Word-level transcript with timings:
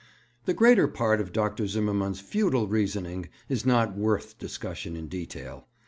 The 0.45 0.55
greater 0.55 0.87
part 0.87 1.21
of 1.21 1.31
Dr. 1.31 1.67
Zimmermann's 1.67 2.21
futile 2.21 2.65
reasoning 2.67 3.29
is 3.49 3.67
not 3.67 3.95
worth 3.95 4.39
discussion 4.39 4.95
in 4.95 5.07
detail. 5.07 5.67